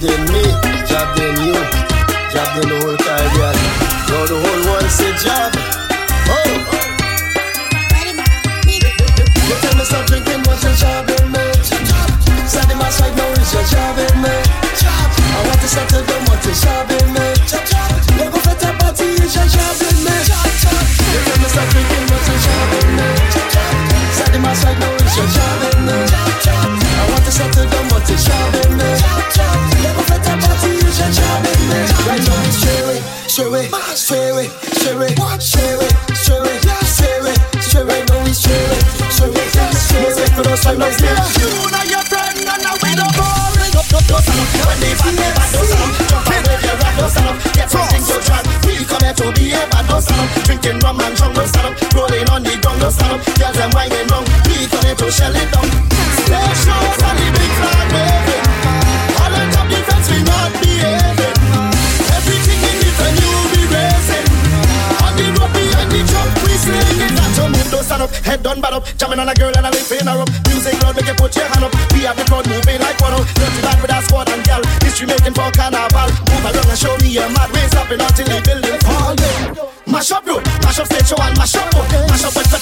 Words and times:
than 0.00 0.24
me, 0.32 0.42
job 0.88 1.14
than 1.16 1.36
you, 1.44 1.52
job 2.32 2.48
than 2.56 2.68
the 2.72 2.78
whole 2.80 2.96
Caribbean. 2.96 3.56
Now 4.08 4.24
the 4.24 4.36
whole 4.40 4.62
world 4.64 4.90
say 4.90 5.12
job. 5.20 5.52
Oh. 6.32 6.48
You 9.44 9.56
tell 9.60 9.76
me 9.76 9.84
stop 9.84 10.06
drinking, 10.06 10.40
what's 10.46 10.64
your 10.64 10.72
job, 10.74 11.06
mate? 11.30 11.64
Said 12.48 12.64
the 12.68 12.76
mass 12.76 13.00
right 13.00 13.14
now 13.14 13.28
is 13.32 13.52
your 13.52 13.64
job. 13.64 13.99
Stray, 33.40 33.72
stray, 33.96 34.48
stray, 34.76 35.16
stray, 35.40 35.80
stray, 36.12 36.60
stray, 36.84 37.32
stray, 37.56 38.04
no 38.04 38.20
we 38.20 38.36
stray, 38.36 38.68
stray, 39.08 39.32
stray. 39.72 40.28
For 40.36 40.44
the 40.44 40.60
time 40.60 40.76
I'm 40.76 40.92
here, 41.00 41.24
you 41.40 41.48
know 41.72 41.84
your 41.88 42.04
friend 42.04 42.36
and 42.36 42.68
I 42.68 42.76
will 42.76 42.96
not 43.00 43.16
worry. 43.16 43.72
No, 43.72 43.80
no, 43.80 43.96
no, 43.96 44.20
stop. 44.20 44.44
When 44.68 44.76
they 44.84 44.92
find 44.92 45.16
me, 45.16 45.24
but 45.32 45.48
no. 45.56 45.64
Jump 46.12 46.28
on 46.28 46.42
with 46.52 46.64
your 46.68 46.76
rap, 46.84 46.94
no 47.00 47.08
stop. 47.08 47.36
Get 47.56 47.70
something 47.72 48.04
to 48.12 48.16
drop. 48.28 48.44
We 48.68 48.84
come 48.84 49.08
here 49.08 49.16
to 49.16 49.32
be 49.32 49.56
here, 49.56 49.66
but 49.72 49.88
no 49.88 50.00
rum 50.84 51.00
and 51.00 51.16
drunk, 51.16 51.32
no. 51.40 51.72
Rolling 51.96 52.28
on 52.28 52.42
the 52.44 52.60
ground, 52.60 52.84
no 52.84 52.90
stop. 52.92 53.24
Girls 53.40 53.56
and 53.56 53.72
wine 53.72 53.88
and 53.88 54.10
rum. 54.12 54.24
We 54.52 54.68
come 54.68 54.84
here 54.84 55.00
to 55.00 55.08
shell 55.10 55.32
it 55.32 55.48
down. 55.48 55.64
Special. 56.28 56.99
up. 68.80 68.88
Jamming 68.96 69.20
on 69.20 69.28
a 69.28 69.34
girl 69.34 69.52
and 69.52 69.66
I 69.66 69.70
lift 69.70 69.92
in 69.92 70.06
her 70.06 70.16
up. 70.16 70.30
Music 70.48 70.74
loud, 70.82 70.96
make 70.96 71.06
you 71.06 71.14
put 71.14 71.36
your 71.36 71.44
hand 71.44 71.64
up. 71.64 71.72
We 71.92 72.08
have 72.08 72.16
the 72.16 72.24
crowd 72.24 72.48
moving 72.48 72.80
like 72.80 72.98
one 73.00 73.12
up. 73.12 73.26
Dirty 73.36 73.60
back 73.60 73.78
with 73.82 73.92
our 73.92 74.02
squad 74.02 74.28
and 74.32 74.42
gal. 74.44 74.62
History 74.80 75.06
making 75.06 75.34
for 75.36 75.50
carnival. 75.52 76.08
Move 76.32 76.46
along 76.48 76.68
and 76.68 76.78
show 76.80 76.96
me 77.04 77.12
your 77.12 77.28
mad 77.30 77.52
ways 77.52 77.74
up 77.76 77.90
and 77.92 78.00
until 78.00 78.26
the 78.26 78.38
building 78.40 78.80
fall. 78.80 79.14
Mash 79.86 80.12
up 80.12 80.24
bro. 80.24 80.40
mash 80.64 80.78
up 80.80 80.86
stage 80.86 81.08
show 81.08 81.20
and 81.20 81.36
mash 81.36 81.56
up 81.56 81.68
bro. 81.70 81.82
Mash 82.08 82.24
up 82.24 82.34
with 82.36 82.48
the 82.48 82.58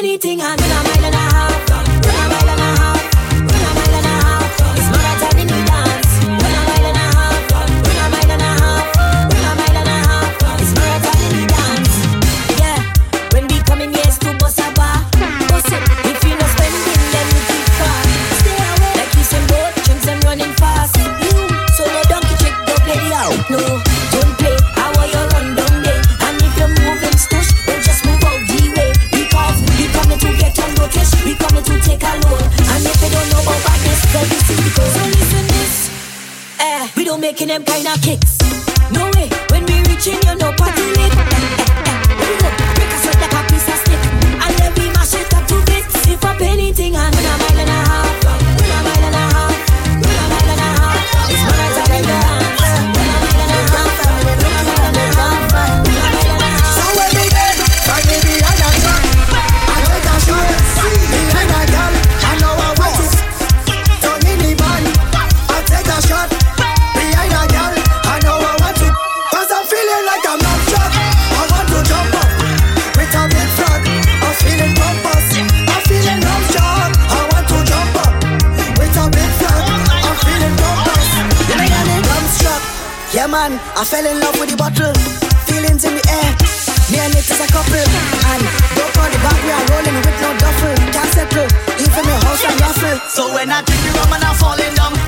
Anything 0.00 0.40
I 0.40 0.56
need 0.56 0.64
a 0.64 0.80
mile 0.80 1.04
and 1.04 1.14
a 1.14 1.18
half. 1.18 1.70
Uh, 1.70 1.76
a 1.76 2.24
mile 2.32 2.48
and 2.48 2.60
a 2.60 2.70
half. 2.80 3.04
A 3.20 3.68
mile 3.76 3.96
and 4.00 4.06
a 4.06 4.16
half. 4.24 4.48
Uh. 4.56 4.78
It's 4.80 4.88
in 5.44 5.60
dance. 5.68 6.12
A 6.24 6.60
mile 6.64 6.86
and 6.88 6.96
a 6.96 7.06
half. 7.20 7.52
Uh, 7.52 7.68
a 7.68 8.08
mile 8.08 8.32
and 8.32 8.40
a 8.40 8.52
half. 8.64 8.96
A 8.96 9.52
mile 9.60 9.76
and 9.76 9.92
a 9.92 9.98
half. 10.08 10.40
It's 10.56 10.72
dance. 11.52 11.96
Yeah. 12.56 12.80
When 13.36 13.44
we 13.44 13.60
bar. 14.72 15.04
If 16.08 16.24
you 16.24 16.32
no 16.32 16.46
spending, 16.48 17.04
then 17.12 17.26
we. 17.36 17.40
Stay 18.40 18.56
away. 18.56 18.92
Like 18.96 19.12
you 19.20 19.24
running 20.24 20.54
fast. 20.56 20.96
So 21.76 21.84
no 21.84 22.00
donkey 22.08 22.36
go 22.64 22.74
the 22.88 22.96
out. 23.20 23.36
No. 23.52 23.89
We 36.96 37.04
don't 37.04 37.20
making 37.20 37.48
them 37.48 37.64
kind 37.64 37.86
of 37.86 38.00
kicks. 38.02 38.38
No 38.92 39.04
way. 39.14 39.28
When 39.50 39.64
we 39.66 39.76
reach 39.88 40.06
in, 40.06 40.18
you 40.26 40.34
know, 40.36 40.52
party 40.52 40.82
lit. 40.96 41.12
Break 42.76 42.90
a 42.90 42.98
sweat 43.02 43.20
like 43.20 43.32
a 43.32 43.42
piece 43.50 43.68
of 43.68 43.78
stick. 43.82 44.02
And 44.44 44.52
then 44.58 44.72
we 44.76 44.86
mash 44.94 45.14
it 45.14 45.34
up 45.34 45.46
to 45.48 45.56
bits. 45.66 46.08
If 46.08 46.24
up 46.24 46.40
anything, 46.40 46.96
I'm 46.96 47.12
gonna 47.12 47.38
mind 47.38 47.69
man. 83.30 83.52
I 83.78 83.84
fell 83.84 84.04
in 84.04 84.18
love 84.18 84.36
with 84.38 84.50
the 84.50 84.58
bottle. 84.58 84.92
Feelings 85.46 85.84
in 85.86 85.94
the 85.94 86.04
air. 86.10 86.30
Me 86.90 86.98
and 86.98 87.14
it 87.14 87.22
is 87.22 87.40
a 87.40 87.48
couple. 87.54 87.78
And 87.78 88.42
don't 88.74 88.90
the 88.90 89.18
back, 89.22 89.38
we 89.46 89.50
are 89.54 89.66
rolling 89.70 89.96
with 90.02 90.18
no 90.20 90.30
duffel. 90.36 90.74
Can't 90.90 91.10
settle. 91.14 91.48
Even 91.78 92.04
the 92.04 92.16
house 92.26 92.42
I 92.44 92.52
ruffle. 92.58 92.98
So 93.08 93.22
when 93.32 93.50
I 93.50 93.62
drink 93.62 93.82
the 93.86 93.90
rum 93.98 94.12
and 94.12 94.24
I'm 94.24 94.34
falling 94.34 94.74
down. 94.74 94.99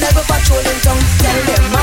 never 0.00 0.22
patrolling 0.22 0.80
town. 0.80 1.00
Tell 1.18 1.42
them 1.46 1.75